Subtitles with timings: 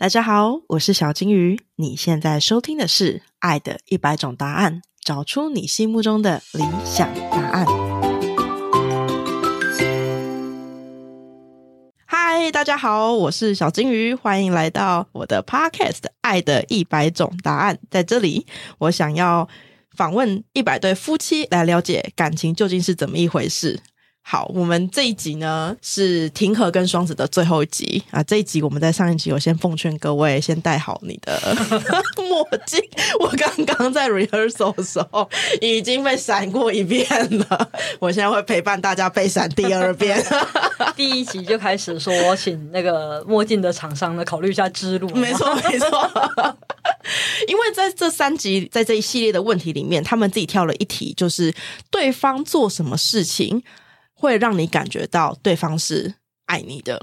[0.00, 1.58] 大家好，我是小金鱼。
[1.74, 7.66] 你现在收听的是《爱的一百种答案》，找出你心目中的理想答案。
[12.06, 15.90] 嗨，大家好，我是小金鱼，欢迎来到我的 Podcast
[16.20, 17.74] 《爱的一百种答案》。
[17.90, 18.46] 在这里，
[18.78, 19.48] 我想要
[19.96, 23.80] 访问一百对夫妻，来了解感情究竟是怎么一回事。
[24.30, 28.22] 好，我们这一集呢是停和跟双子的最后一集啊。
[28.24, 31.56] 这一集我们在上一集，我先奉劝各位先戴好你的
[32.28, 32.78] 墨镜。
[33.20, 35.26] 我刚刚在 rehearsal 的时候
[35.62, 37.08] 已经被闪过一遍
[37.48, 40.22] 了，我现在会陪伴大家被闪第二遍。
[40.94, 45.08] 第一集就开始说，请那个墨镜的厂商呢考虑一下之路。
[45.14, 45.88] 没错，没错。
[47.48, 51.54] 因为在这三集，在这一系列的问题里面，他们自己挑了一题，就是
[51.90, 53.62] 对方做什么事情。
[54.18, 56.12] 会让你感觉到对方是
[56.46, 57.00] 爱你的。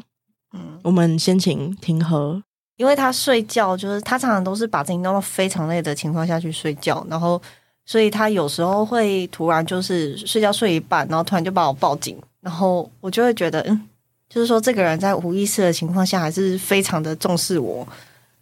[0.54, 2.44] 嗯，我们先请庭和，
[2.76, 7.42] 因为他睡觉就是他常常都是把自己弄到非常累的情况下去睡觉，然后
[7.86, 13.88] 所以他有时候会突然就是睡觉睡一半，然后突然就把我抱紧，然后我就会觉得，嗯，
[14.30, 17.88] 就是说这个人在无意识的情况下还是非常的重视我，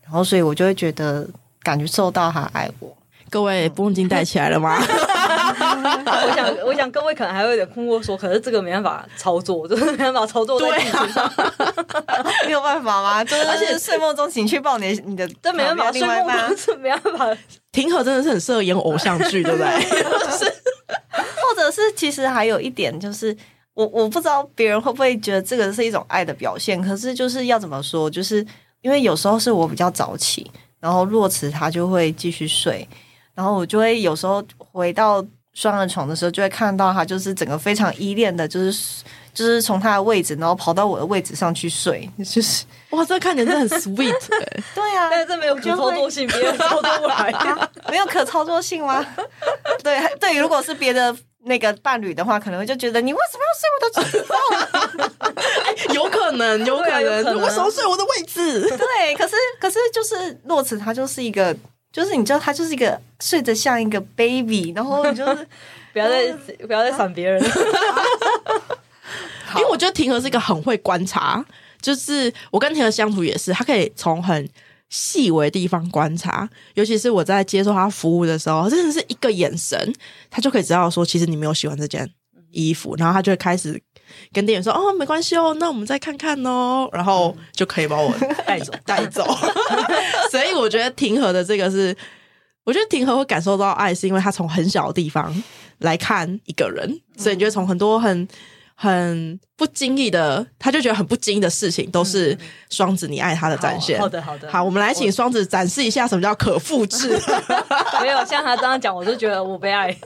[0.02, 1.28] 然后所以我就会觉得
[1.62, 2.96] 感觉受到他爱我。
[3.30, 4.78] 各位不用镜戴起来了吗？
[5.82, 11.34] 我想，我想各位可能还会有点困惑，说，可是这个没办法操作，就是没办法操作在地图上，
[12.46, 13.24] 没有办法吗？
[13.24, 17.38] 就是而且睡梦中请去抱你你的，这没办法，睡梦中是没办法。
[17.72, 19.82] 庭和真的是很适合演偶像剧，对不对？
[20.38, 23.36] 是，或者是其实还有一点，就是
[23.74, 28.10] 我我不知道别人会不会觉得这个是一种爱的表现，可是就是要怎么说？
[28.10, 28.46] 就是
[28.82, 32.88] 因为有时候是我比较早起，然后若慈他就会继续睡。
[33.36, 35.20] 然后我就会有时候回到
[35.54, 44.14] 双人床的时候，就会看到他就是整个非常依恋的，就是就是从他的位置，然后跑到我的位置上去睡， 就是哇，这看起来真的很 sweet。
[44.74, 47.32] 对啊，但是这没有可操作性，别人操作不来，
[47.90, 49.06] 没有可操作性吗？
[49.84, 51.16] 对对，如果是别的
[51.46, 55.12] 那个伴侣的话，可能就觉得你为什么要睡我的
[55.78, 55.94] 床？
[55.94, 58.62] 有可能，有可能，为什么睡我的位置？
[58.62, 61.56] 对，可是可是就是洛慈，他就是一个。
[61.94, 65.48] 就是你知道，他就是一个睡得像一个 baby， 然后你就是
[65.94, 66.34] 不要再
[66.68, 67.42] 不要再闪别人。
[69.56, 71.46] 因为我觉得庭和是一个很会观察，
[71.80, 74.50] 就是我跟庭和相处也是，他可以从很
[74.90, 79.94] 细微的地方观察，尤其是我在接受他服务的时候，真的是一个眼神，
[80.32, 82.10] 他就可以知道说，其实你没有喜欢这件
[82.54, 83.82] 衣服，然后他就会开始。
[84.32, 88.14] 跟店员说哦，没关系哦，那我们再看看哦，然后就可以把我
[88.46, 89.26] 带走 带走。
[90.30, 91.96] 所以我觉得庭和的这个是，
[92.64, 95.34] 我觉得庭和会感受到爱，是因为他从很小的地方
[95.80, 98.28] 来看一个人，所以你觉得从很多很
[98.76, 102.38] 很不经意的，他就觉得很不经意的事情，都是
[102.70, 104.00] 双子你爱他的展现。
[104.00, 107.20] 好的好的，好，我们来请双子展示一下什么叫可复制。
[108.00, 109.98] 没有像他这样讲，我就觉得我被爱。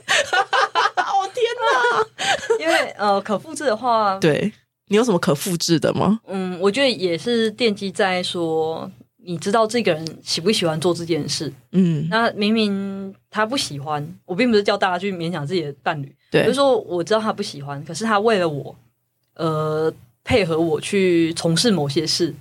[1.18, 2.58] 哦天哪！
[2.60, 4.52] 因为呃，可复制的话，对
[4.88, 6.20] 你有什么可复制的吗？
[6.26, 11.52] 嗯，我觉得也是奠基在说，你知道这个人喜不喜欢做这件事。
[11.72, 16.14] 嗯，那明明他不喜欢，我并不是叫大家去勉强自己的伴侣。
[16.30, 18.74] 对，比如说我知道他不喜欢，可是他为了我，
[19.34, 19.92] 呃，
[20.24, 22.34] 配合我去从事某些事。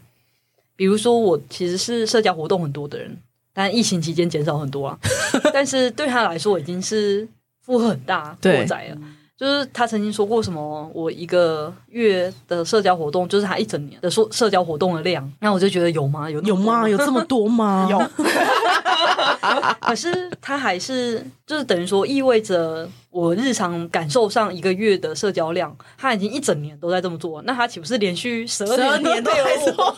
[0.76, 3.18] 比如说，我其实是社交活动很多的人，
[3.52, 5.00] 但疫情期间减少很多啊。
[5.52, 7.28] 但是对他来说，已经是。
[7.68, 8.98] 负荷很大，过载了。
[9.38, 15.32] 就是他曾经说过什么，我一个月的社交活动，就是他一整年的说社交活动的量。
[15.42, 16.28] 那我就觉得有吗？
[16.28, 16.90] 有有吗？
[16.90, 17.88] 有这么多吗？
[17.92, 18.00] 有。
[19.82, 27.42] 可是他还是就是等于说，意味着我日常感受上一个月的社交量，他已经一整年都在这么做。
[27.44, 29.96] 那他岂不是连续十二年都在做？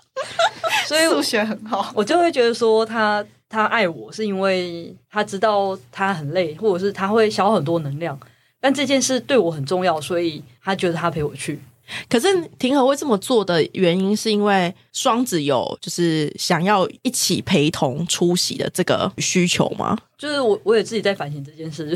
[0.86, 3.24] 所以数学很好，我就会觉得说他。
[3.50, 8.18] 他爱我是因为他知道他很累，或者是他会消耗很多能量，
[8.60, 11.60] 但这件事对我很重要，所以他觉得他陪我去。
[12.08, 19.98] 可是庭和会这么做的原因，是因为双子有就是想要一起陪同出席的这个需求吗？
[20.16, 21.92] 就是我我也自己在反省这件事。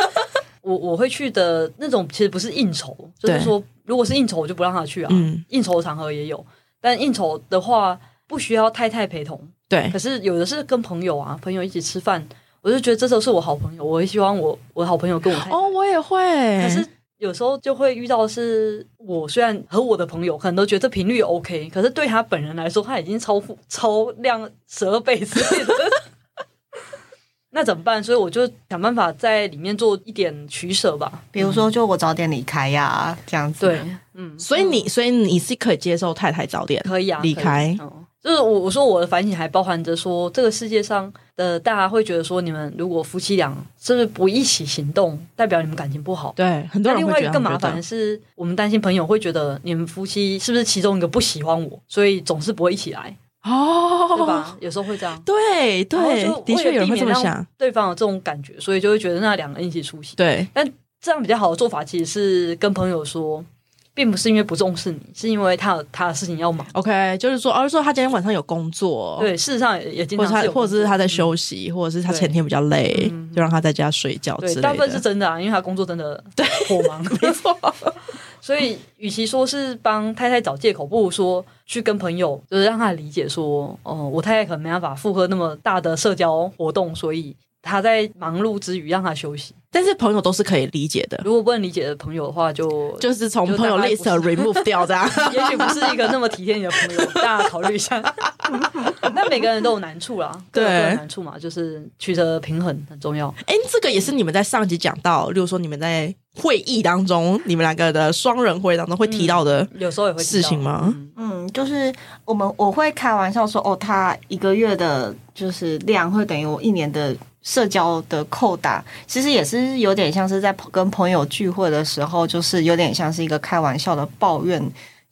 [0.60, 5.08] 我我会去的那种，其实不是应酬，就是说，如果是应酬，我就不让他去啊。
[5.10, 6.44] 嗯，应酬场合也有，
[6.78, 9.40] 但应酬的话不需要太太陪同。
[9.70, 12.22] 对，可是有的是跟朋友啊，朋友一起吃饭，
[12.60, 15.38] 我就觉得这都是我好朋友，我也希望我我的好朋友跟我。
[15.48, 16.18] 哦，我也会。
[16.60, 16.84] 可是
[17.18, 25.72] 有时候就会遇到是，我虽然和我的朋友可能都觉得这频率 OK，可是对他本人来说，他已经超负超量十二倍之类的。
[27.52, 28.02] 那怎么办？
[28.02, 31.22] 所以我就想办法在里面做一点取舍吧。
[31.30, 33.66] 比如说，就我早点离开呀，这样子。
[33.66, 33.80] 对，
[34.14, 37.76] 嗯，所以你所以你是可以接受太太早点可以啊离开。
[38.22, 43.50] 就是我我说我的反省还包含着说，这个世界上的大家会觉得说，你们如果夫妻俩
[43.80, 46.32] 是不是不一起行动，代表你们感情不好。
[46.36, 54.54] 对，很多人另人会觉得外一个更麻烦的是，我们担心朋友会觉得你们夫妻是不是其中一个不喜欢我，所以总是不会一起来，哦，对吧？
[54.60, 55.18] 有时候会这样。
[55.24, 57.46] 对对就，的确有人会这么想。
[57.56, 60.14] 对方有这种感觉，所以就会觉得那两个人一起出席。
[60.14, 60.70] 对，但
[61.00, 63.42] 这样比较好的做法，其实是跟朋友说，
[63.92, 66.66] 并不是因为不重视你，是因为他有他的事情要忙。
[66.72, 74.60] OK，就是说，而是说他今天晚上有工作，，对，事实上也也经或者他常或者是他在嗯休息，或者是他前天比较累嗯，就让他在家睡觉之类。
[74.60, 77.56] 大部分是真的啊，因为他工作真的 对火忙， 没错，
[78.40, 89.54] 所以与其说是帮太太找借口，不如说去跟朋友，就是让他理解说，哦、我太太可能没办法负荷那么大的社交活动，所以他在忙碌之余让他休息。
[89.72, 95.08] 但是朋友都是可以理解的，如果不能理解的朋友的话，就就是从朋友 list remove 掉这样。
[95.32, 98.02] 也许不是一个那么体贴你的朋友，大家考虑一下。
[99.14, 103.32] 那每个人都有难处啦，各有难处嘛，就是取得平衡很重要。
[103.46, 110.82] 哎，这个也是你们在上集讲到，例如说你们在会议当中，你们两个的双人会当中会提到的有时候也会事情吗？
[110.84, 111.92] 嗯嗯，就是
[112.24, 124.62] 我们我会开玩笑说，哦，他一个月的就是量会等于我一年的社交的扣打，其实也是有点像是在跟朋友聚会的时候，就是有点像是一个开玩笑的抱怨。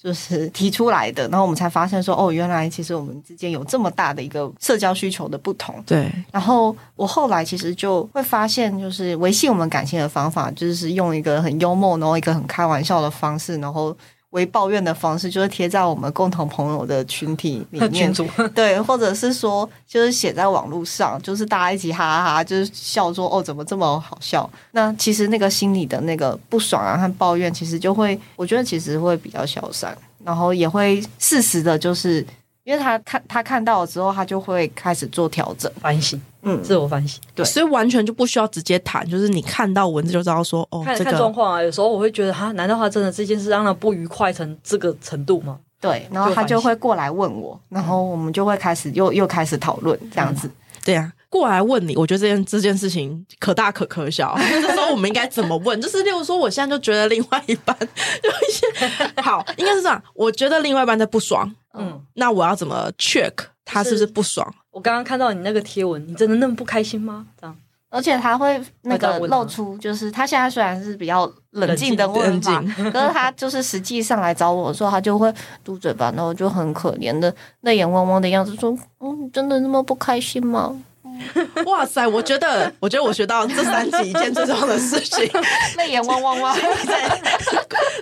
[0.01, 5.75] 就是提出来的，然后我们才发现说，哦，原来其实我们之间有这么大的一个社交需求的不同。
[5.85, 13.95] 对，然后我后来其实就会发现，就是维系我们感情的方法，就是用一个很幽默，然后一个很开玩笑的方式，然后
[14.31, 18.13] 为抱怨的方式，就是贴在我们共同朋友的群体里面
[18.55, 24.49] 对，或者是说就是写在网络上，就是大家一起哈哈哈，就是笑说哦怎么这么好笑。
[24.73, 32.25] 那其实那个心里的那个不爽啊和抱怨，其实就会，我觉得其实会比较消散，然后也会适时的，就是
[32.65, 35.73] 因为他看他看到了之后，他就会开始做调整。
[35.81, 41.63] 反省，嗯，自我反省，对所以完全就不需要直接谈，就是你看到文字就知道说，哦，看这个看状况啊。
[41.63, 45.59] 有时候我会觉得，哈，难道他真的这件事让他不愉快成这个程度吗？
[45.81, 50.51] 对，然后他就会过来问我，然后我们就会开始又又开始讨论这样子。
[50.85, 54.35] 对啊、过来问你，我觉得这件这件事情可大可可小。
[54.39, 55.79] 这时候我们应该怎么问？
[55.83, 58.67] 就是例如说，我现在就觉得另外一半有一些
[59.21, 60.03] 好，应该是这样。
[60.15, 63.33] 我觉得另外一半在不爽，嗯，那我要怎么 check
[63.71, 64.55] 他是不是不爽？
[64.71, 67.27] 我刚刚看到你那个贴文，你真的那么不开心吗？
[67.39, 67.57] 这样，
[67.91, 75.33] 而且他会那个露出，就是他现在虽然是比较冷静的问冷法，可是他就是实际上来找我的时候，他就会
[75.63, 78.71] 嘟嘴巴，然后就很可怜的泪眼汪汪的样子，说
[79.01, 80.75] ：“嗯，你真的那么不开心吗
[81.67, 82.07] 哇塞！
[82.07, 85.29] 我觉得， 我觉得我学到这三集一件最重要的事情，？”
[85.77, 86.57] 泪眼汪汪汪，
[86.87, 87.21] 在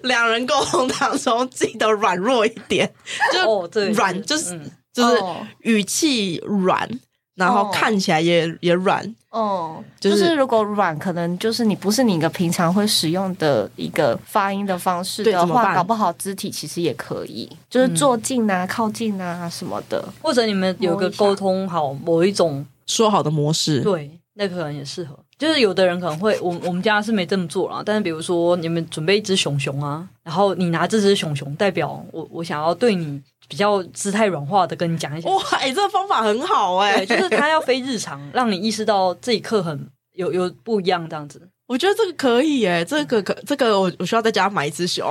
[0.02, 2.92] 两人沟通当中记得软弱一点，
[3.32, 6.88] 就软就是嗯就是哦语气软，
[7.34, 9.14] 然后哦看起来也也软。
[9.30, 20.02] 哦，就就是是如果软，可能就是你不是你一个平常会使用的一个发音的方式的话，搞不好肢体其实也可以，就是坐近啊、靠近啊什么的。
[20.22, 25.14] 或者你们有个沟通好某一种说好的模式，对，那可能也适合。
[25.38, 27.82] 就是有的人可能会，我我们家是没这么做啦。
[27.84, 41.48] 但是比如说你们准备一只熊熊啊，然后你拿这只熊熊，代表我我想要对你比较姿态软化的跟你讲一些，哇，哎、这个方法很好哎、对，就是他要非日常，让你意识到这一刻很有有不一样这样子。
[41.68, 45.04] 我觉得这个可以哎、这个可这个我我需要在家买一只熊，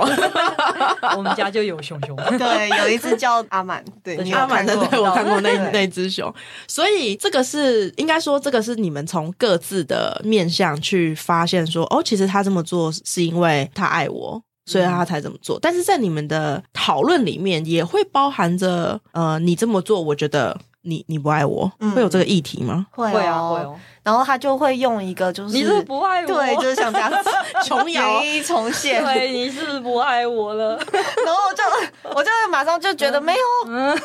[1.14, 6.34] 我们家就有熊熊， 对，有一只叫阿满，对，阿满的，对我看过那那只熊，
[6.66, 14.42] 所以这个是应该说，这个是你们从各自的面向去发现说，哦，其实他这么做是因为他爱我。
[14.66, 21.92] 所以他才这么做，但是在你们的讨论里面也会包含着，呃，你这么做，我觉得你你不爱我，嗯。
[21.92, 22.86] 会有这个议题吗？
[22.90, 27.30] 会会啊哦会哦，然后他就会用一个就是你是不爱我，对，就是像这样子
[27.64, 28.22] 琼瑶。
[28.22, 30.76] 原因重现，对，你是不是不爱我了？
[31.24, 33.96] 然后我就我就马上就觉得没有，嗯，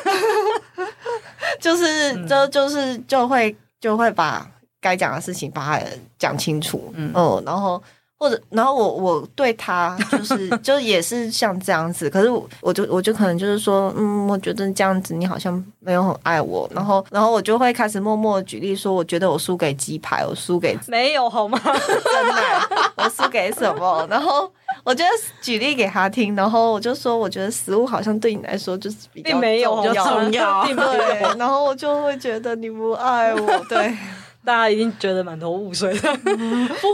[1.60, 2.28] 就是嗯。
[2.28, 4.48] 就就是就会就会把
[4.80, 5.84] 该讲的事情把它
[6.18, 7.10] 讲清楚，嗯。
[7.16, 7.82] 嗯，然后。
[8.22, 21.60] 或者，然后我我对他就是 就也是像这样子，可是我我就我就可能就是说，嗯，我觉得这样子你好像没有很爱我，然后然后我就会开始默默举例说，我觉得我输给鸡排，我输给没有好吗？
[21.64, 24.06] 真的，我输给什么？
[24.08, 24.48] 然后
[24.84, 25.04] 我就
[25.40, 33.92] 举例给他听，然后我就说，我觉得食物好像对你来说就是比较并没有重要对，然后我就会觉得你不爱我，对，
[34.44, 36.00] 大家一定觉得满头雾水的。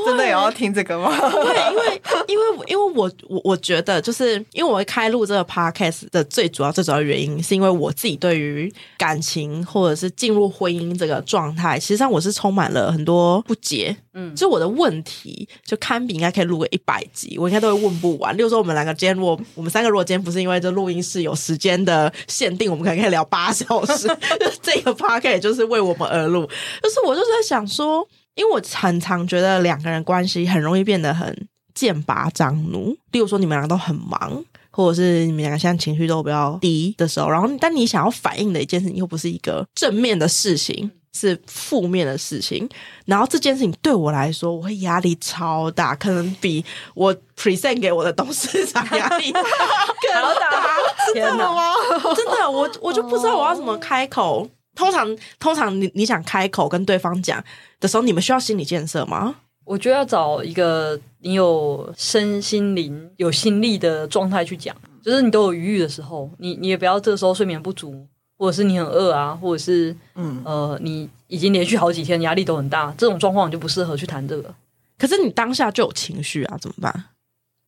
[0.07, 1.11] 真的有要听这个吗？
[1.31, 13.97] 对，因为因为因为我我我觉得，就是因为我会开录这个 podcast 的最主要最主要原因，是因为我自己对于感情或者是进入婚姻这个状态，实际上我是充满了很多不解。
[14.15, 18.37] 嗯，就我的问题，就堪比应该可以录个一百集，我应该都会问不完。
[18.37, 24.09] 例如说，我们两个今天如果我们三个如果今天不是因为这录音室有时间的限定，我们可能可以聊八小时。
[24.61, 26.45] 这个 podcast 就是为我们而录。
[26.83, 28.09] 就是我就是在想说。
[28.39, 42.69] 因为我很常觉得两个人关系很容易变得很剑拔弩怒，例如说你们两个都很忙，或者是你们两个现在情绪都比较低的时候，然后但你想要反映的一件事情又不是一个正面的事情，是负面的事情，
[43.07, 46.65] 然后这件事情对我来说，我会压力超大，可能比
[46.95, 50.77] 我 present 给我的董事长压力 更大，
[51.09, 51.73] 是真的吗？
[52.15, 54.49] 真的，我我就不知道我要怎么开口。
[54.79, 57.43] 通常，通常你你想开口跟对方讲
[57.81, 59.35] 的时候，你们需要心理建设吗？
[59.65, 68.07] 我觉得要找一个你有身心灵有心力的状态去讲，就是你都有余裕的时候，你你也不要这个时候睡眠不足，
[68.39, 74.55] 或者是你很饿啊，或者是嗯呃，你已经连续好几天压力都很大，这种状况就不适合去谈这个。
[74.97, 77.05] 可是你当下就有情绪啊，怎么办？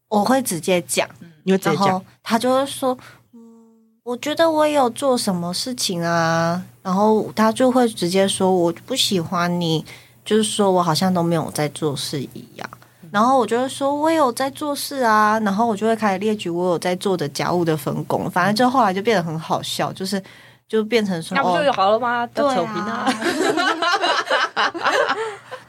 [0.08, 1.08] 我会直接讲，
[1.42, 2.96] 你会直接讲，他就会说。
[3.34, 3.50] 嗯
[4.02, 9.84] 我觉得我有做什么事情啊，然后他就会直接说我不喜欢你，
[10.24, 12.68] 就是说我好像都没有在做事一样。
[13.10, 18.30] 然后我就会说我有在做事啊，然后我就会开始列举我有在做的家务的分工。
[18.30, 20.22] 反正就后来就变得很好笑，就是
[20.68, 22.26] 就变成说那不就好了吗？
[22.28, 23.12] 对啊，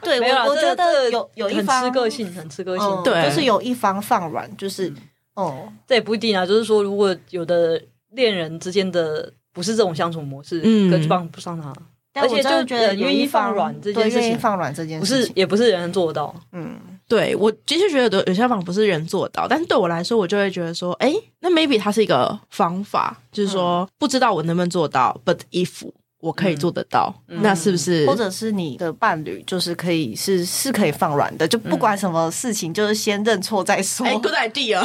[0.00, 4.92] 对，我我觉得有有一方吃个性，很吃个性，对，就是有一方放软，就是
[5.34, 6.46] 哦，这也不一定啊。
[6.46, 7.82] 就是说，如果有的。
[8.14, 11.72] 恋人之间的不是这种相处模式，跟放不上他，
[12.20, 16.34] 而且就觉得愿意放软这件事情，放软这件事不是也不是人做到。
[16.52, 25.90] 嗯，对我的确觉得有些方法不是人做到，但是对我来说，我就会觉得说，哎，那 maybe 它是一个方法，就是说不知道我能不能做到，but if。
[26.22, 28.06] 我可以做得到，那是不是？
[28.06, 34.06] 或者是你的伴侣，就是可以是是可以放软的，就不管什么事情，就是先认错再说。
[34.20, 34.80] Good idea。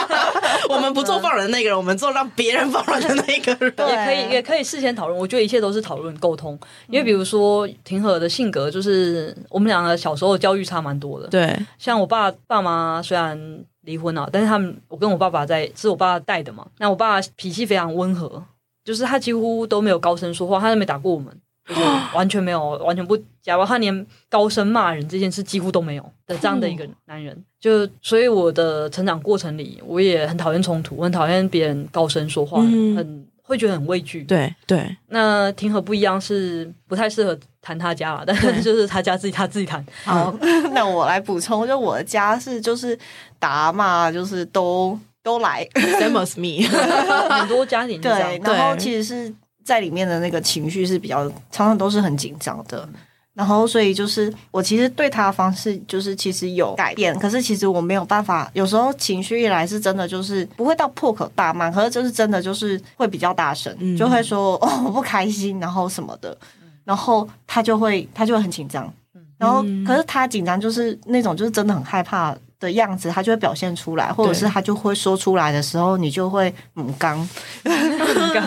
[0.70, 5.20] 我们不做放软的那个人，我们做让别人放软的那个人，也可以，也可以事先讨论。
[5.20, 6.58] 我觉得一切都是讨论沟通，
[6.88, 11.28] 因为比如说庭和的性格，就是我们两个小时候教育差蛮多的。
[11.28, 13.38] 对，像我爸爸妈虽然
[13.82, 18.42] 离婚了，但是他们我跟我爸爸在是我爸带的嘛，那我爸脾气非常温和。
[18.84, 21.34] 就是他几乎都没有高声说话，他都没打过我们，
[21.68, 21.80] 就是
[22.16, 27.36] 完全没有，完全不假如他连高声骂人这件事几乎都没有的这样的一个男人。
[27.60, 34.22] 就所以我的成长过程里，我也很讨厌冲突，我很讨厌别人高声说话，很会觉得很畏惧。
[34.24, 39.84] 对对，那庭和不一样，是不太适合谈他家了，但是就是他家自己他自己谈。
[40.04, 40.34] 好，
[40.72, 42.98] 那我来补充，就我的家是就是
[43.38, 44.98] 打骂，就是都。
[45.22, 46.66] 都来，same as me，
[47.38, 49.32] 很多家庭对，然后其实是
[49.64, 52.88] 在里面的那个情绪是比较常常都是很紧张的，
[53.34, 66.36] 然后所以就是我其实对他的方式就是其实有改变，可是其实我没有办法，有时候情绪一来是真的就是不会到破口大骂，可是就是真的就是会比较大声，就会说 哦我不开心，然后什么的，
[66.84, 68.90] 然后他就会他就会很紧张，
[69.36, 72.34] 然后可是他紧张就是那种就是真的很害怕。
[72.60, 77.28] 的样子，他就会表现出来，或者是他就会说出来的时候，你就会母刚，母
[78.32, 78.44] 刚，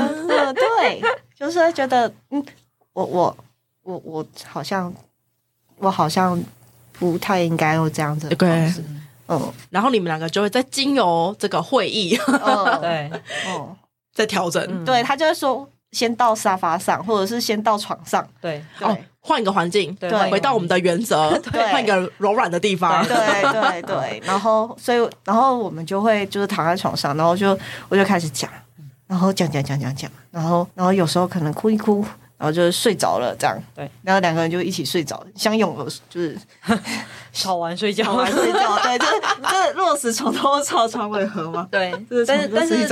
[0.54, 1.02] 对，
[1.36, 2.42] 就是觉得，嗯，
[2.94, 3.38] 我我
[3.82, 4.94] 我我好像
[5.80, 6.42] 我好像
[6.94, 8.82] 不太应该用这样子的方式，
[9.28, 12.16] 嗯，然后你们两个就会在经由这个会议，
[12.80, 13.12] 对，
[13.48, 13.76] 哦，
[14.14, 15.68] 在调整，对他就会说。
[15.94, 21.30] 先到沙发上，或者是先到床上，对，哦，换一个环境，对，回到我们的原则，
[21.72, 23.16] 换一个柔软的地方，对
[23.52, 24.22] 对对。
[24.28, 28.50] 然后，所以，然后我们就会就是躺在床上，然后就我就开始讲，
[29.08, 32.06] 然后讲讲讲讲讲，然后然后有时候可能哭一哭，
[32.44, 36.38] 然后就睡着了，这样，对，然后两个人就一起睡着，相拥而就是。
[37.32, 41.68] 吵完睡觉，吵完睡觉，对，就是落实床头吵床尾和嘛？
[41.72, 41.92] 对，
[42.28, 42.86] 但是但是一？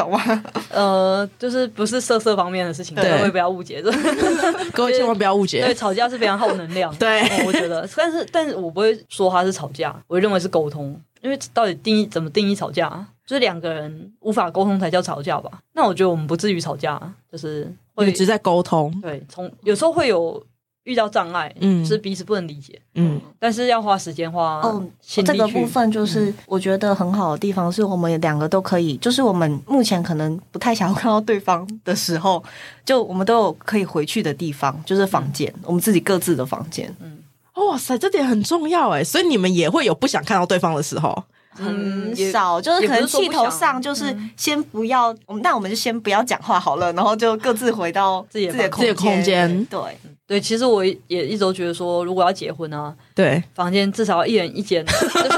[0.72, 3.84] 呃，就是不是色色方面的事情，各位不要误解，
[4.74, 5.62] 各位千万不要误解。
[5.66, 15.50] 对，吵架是非常耗能量， 对，我觉得，但是但是我不会说他是吵架，我认为是沟通，因为到底定义怎么定义吵架，就是两个人无法沟通才叫吵架吧？
[15.72, 20.46] 那我觉得我们不至于吵架，就是会一直在沟通，对，从有时候会有。
[20.84, 32.44] 遇到障碍，嗯，是彼此不能理解，嗯，但是要花时间花哦，这个部分就是我觉得很好的地方，是我们两个都可以，就是我们目前可能不太想要看到对方的时候，
[32.84, 37.20] 就我们都有可以回去的地方，就是房间，我们自己各自的房间，嗯，
[37.68, 41.24] 哇塞，这点很重要哎，所以你们也会有不想看到对方的时候。
[41.54, 49.66] 很也少，就是可能气头上就是先不要，我们那我们就先不要讲话好了，然后就各自回到自己的自己的空间。
[49.66, 49.80] 对，
[50.26, 53.44] 对，其实我也一直都觉得说，如果要结婚啊，对。
[53.54, 55.38] 房间至少要一人一间， 就是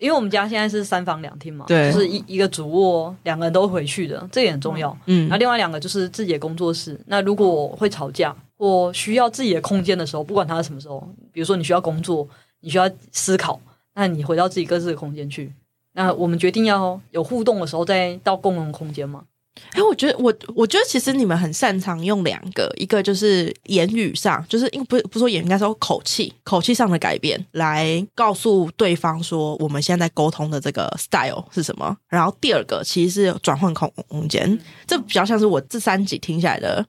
[0.00, 1.92] 因为我们家现在是三房两厅嘛，对。
[1.92, 4.96] 就是一一个主卧，两个人都回去的，这也很重要。
[5.06, 5.22] 嗯。
[5.22, 6.98] 然后另外两个就是自己的工作室。
[7.06, 12.26] 那如果会吵架或需要自己的空间的时候，不管他是什么时候，比如说你需要工作，
[12.60, 13.60] 你需要思考，
[13.94, 15.54] 那你回到自己各自的空间去。
[15.92, 19.24] 那我们决定要有互动的时候，再到共同空间嘛。
[19.72, 31.96] 哎，我觉得我我觉得其实你们很擅长用两个，一个就是言语上，就是因为不不说言语，应该说口气，口气上的改变，来告诉对方说我们现在沟通的这个 style 是什么。
[32.08, 36.84] 然后第二个其实是转换空空间，这比较像是我这三集听下来的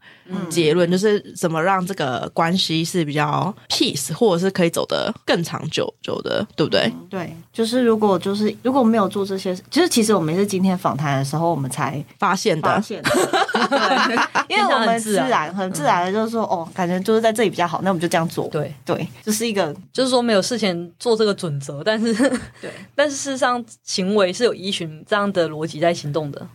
[0.50, 6.92] 结论，就是怎么让这个关系是比较 peace，或者是可以走得更长久久的，对不对？
[7.10, 13.10] 对，就是如果就是如果没有做这些，就是其实我们是今天访谈的时候，我们才发现的，发现的，
[14.08, 18.48] 对，因为我们自然很自然的就是说，哦，感觉就是在这里比较好，那我们就这样做。
[18.50, 22.14] 对，对，就是一个就是说没有事前做这个准则，但是
[22.62, 26.48] 对， 但是事实上行为是有依循这样的逻辑在行动的。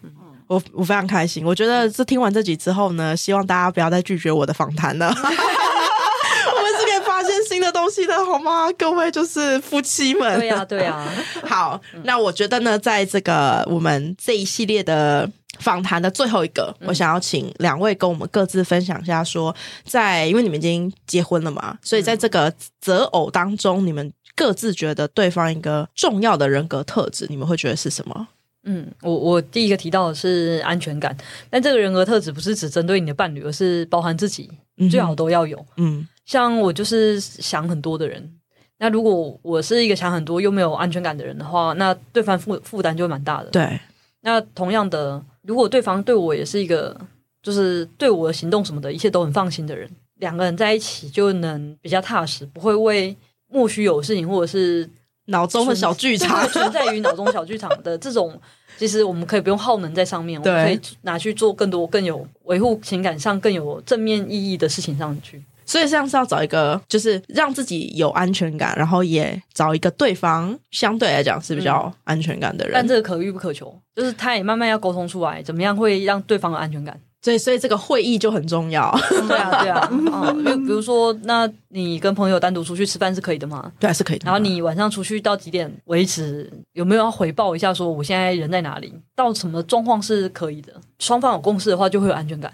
[0.46, 5.06] 我我非常开心，我觉得这听完这集之后呢，希望大家不要再拒绝我的访谈了。
[5.16, 8.68] 我们是可以发现新的东西的，好吗？
[8.76, 10.40] 各位就是夫妻们。
[10.40, 11.06] 对呀、对呀、
[11.44, 15.30] 好，那我觉得呢，在这个我们这一系列的
[15.60, 28.28] 访谈的最后一个，我想要请两位跟我们各自分享一下说在因为你们已经结婚了嘛，所以在这个择偶当中，你们各自觉得对方一个重要的人格特质，你们会觉得是什么？
[28.64, 31.16] 嗯，我我第一个提到的是安全感，
[31.48, 35.64] 但这个人格特质不是只针对你的伴侣，而是包含自己，嗯最好都要有。
[35.76, 38.32] 嗯像我就是想很多的人，
[38.78, 43.50] 那如果我是一个想很多又没有安全感的人的话，那对方负负担就会蛮大的。
[43.50, 43.80] 对，
[44.20, 46.98] 那同样的，如果对方对我也是一个，
[47.42, 53.16] 就是对我的行动什么的，一切都很放心的人，两个人在一起就能比较踏实，不会为
[53.48, 54.88] 莫须有的事情或者是
[55.26, 58.38] 脑中的小剧场对存在于脑中小剧场的 这种，
[58.78, 65.42] 其实我们可以不用耗能在上面，我们可以拿去做更多更有维护情感上更有正面意义的事情上去。
[65.70, 72.72] 所以这样是要找一个，就是让自己有安全感，然后也找一个对方相对来讲是比较安全感的人。
[72.74, 76.98] 但这个可遇不可求，就是他也慢慢要沟通出来，怎么样会让对方有安全感。
[77.22, 78.90] 所以，所以这个会议就很重要。
[79.28, 83.70] 对啊， 对啊，嗯，比比如说，那你跟朋友单独出去吃饭是可以的吗？
[83.78, 84.24] 对啊，是可以的。
[84.24, 86.50] 然后你晚上出去到几点为止？
[86.72, 88.92] 有没有要回报一下，说我现在人在哪里？
[89.14, 90.72] 到什么状况是可以的？
[90.98, 92.50] 双方有共识的话，就会有安全感。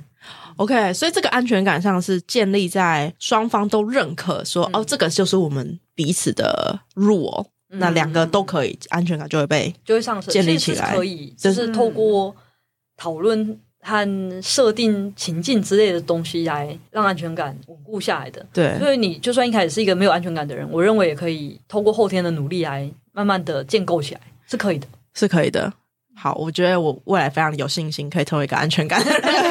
[0.57, 12.35] OK，所以这个安全感上是建立在双方都认可说，哦，这个就是我们彼此的 rule，、那两个都可以，安全感就会被就会上升，建立起来可以，就是是透过
[12.97, 18.45] 讨论和设定情境之类的东西来让安全感稳固下来的。
[18.53, 24.87] 对所以你就算一开始是一个没有安全感的人，我认为也可以透过后天的努力来慢慢的建构起来，是可以的。
[25.14, 25.73] 是可以的。
[26.19, 29.21] 好，我觉得我未来非常有信心可以成为一个安全感的人。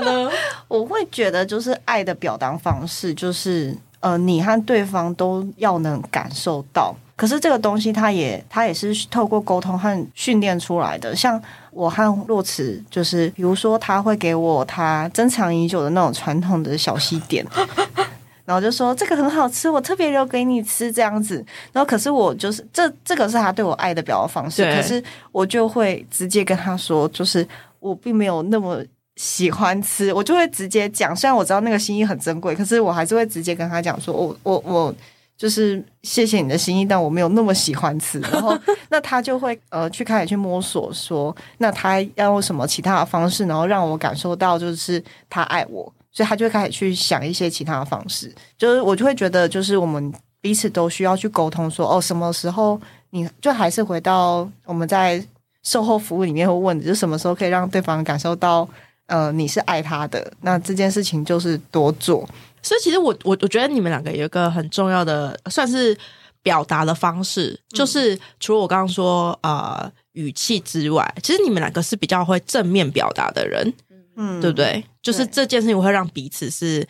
[0.00, 0.30] 听了呢？
[0.68, 6.94] 我会觉得，就是爱的表达方式，就是呃，你和对方都要能感受到。
[7.16, 11.14] 可是这个东西，它也它也是透过沟通和训练出来的。
[11.14, 17.46] 像我和洛慈，就是比如说，他会给我他珍藏已久的那种传统的小西点。
[18.44, 21.36] 然后就说这个很好吃，我特别留给你吃这样子。
[21.72, 27.46] 然后可是我就是这这个是他对我爱的表达方式，可是我就会直接跟他说，就是
[27.78, 28.84] 我并没有那么
[29.16, 31.14] 喜欢吃，我就会直接讲。
[31.14, 34.94] 虽然我知道那个心意很珍贵，可是我还是会直接跟他讲说，我我我
[35.36, 38.20] 就是谢谢你的心意，但我没有那么喜欢吃。
[38.20, 45.92] 然后那他就会呃去开始去摸索说，那他要用什么其他的方式，然后让我感受到就是他爱我。
[46.16, 55.20] 所以他就会开始去想一些其他的方式，就是我就会觉得，就是我们彼此都需要去沟通说，哦，什么时候你就还是回到我们在
[55.64, 58.68] 售后服务里面会问的，就什么时候可以让对方感受到，
[59.06, 62.28] 呃，你是爱他的，那这件事情就是多做。
[62.62, 65.96] 所以其实我我我觉得你们两个有一个很重要的，算是
[66.42, 73.72] 表达的方式，就是除了我刚刚说呃语气之外，其实你们两个是比较会正面表达的人，
[74.16, 74.84] 嗯，对不对？
[75.02, 76.86] 就是这件事情会让彼此是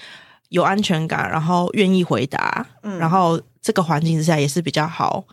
[0.51, 5.25] 有安全感，然后愿意回答，嗯然后这个环境之下也是比较好。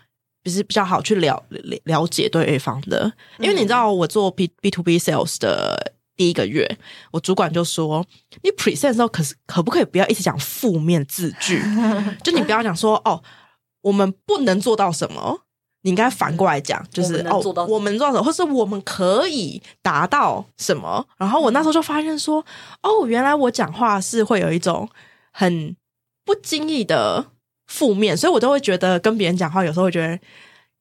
[0.44, 6.78] 就是比较好去了了了解对方的，因为你知道我做 B B to B sales 的第一个月，
[7.10, 8.06] 我主管就说
[8.44, 11.60] ：“你 present 的时候，可是可不可以不要一直讲负面字句？
[12.24, 13.24] 就你不要讲说哦，
[13.82, 15.42] 我们不能做到什么。”
[15.82, 21.04] 你应该反过来讲，就是哦，我们做到什么，或是我们可以达到什么。
[21.18, 22.46] 然后我那时候就发现说，
[22.84, 24.88] 哦，原来我讲话是会有一种
[25.32, 25.76] 很
[26.24, 27.26] 不经意的
[27.66, 30.20] 负面，所以我都会觉得跟别人讲话，有时候会觉得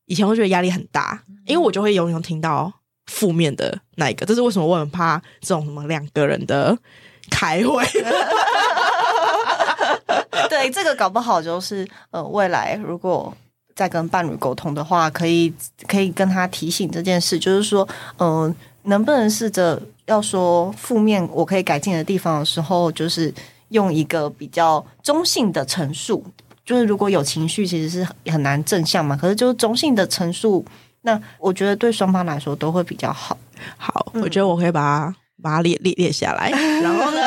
[0.04, 2.70] 以前会觉得压力很大，因为我就会永远听到
[3.10, 4.24] 负面的那一个。
[4.24, 6.78] 这是为什么我很怕这种什么两个人的
[7.28, 7.84] 开会。
[10.48, 13.36] 对，这个搞不好就是呃，未来如果
[13.74, 15.52] 在跟伴侣沟通的话，可以
[15.86, 17.86] 可以跟他提醒这件事，就是说，
[18.18, 23.32] 嗯、能不能试着要说负面我可以改进的地方的时候，就是
[23.68, 26.24] 用一个比较中性的陈述。
[26.64, 29.16] 就是如果有情绪，其实是很难正向嘛。
[29.16, 30.64] 可是就是中性的陈述，
[31.02, 33.36] 那我觉得对双方来说都会比较好。
[33.76, 36.50] 好，我觉得我可以把它把它列列列下来，
[36.82, 37.20] 然后呢，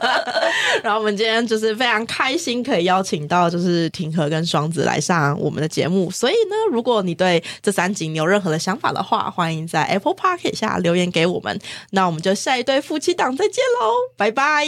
[0.82, 6.10] 然后我们今天就是非常开心，可以邀请到就是庭和跟双子来上我们的节目。
[6.10, 11.58] 所以呢，如果你对这三集你有任何的想法的话，欢迎在 Apple Park 下留言给我们。
[11.90, 14.64] 那我们就下一对夫妻档再见喽，拜拜。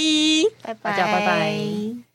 [0.62, 2.11] 拜大家拜拜